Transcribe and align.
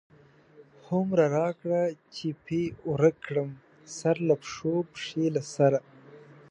هومره 0.87 1.25
راکړه 1.39 1.81
چی 2.13 2.27
پی 2.45 2.61
ورک 2.91 3.15
کړم، 3.27 3.49
سر 3.97 4.15
له 4.27 4.35
پښو، 4.41 4.73
پښی 4.91 5.25
له 5.35 5.41
سره 5.55 5.79